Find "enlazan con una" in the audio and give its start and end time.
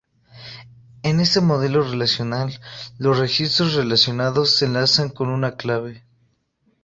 4.65-5.57